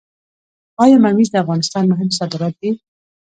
[0.83, 2.69] آیا ممیز د افغانستان مهم صادرات دي؟